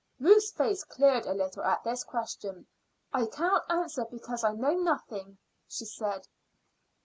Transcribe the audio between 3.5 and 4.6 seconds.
answer because I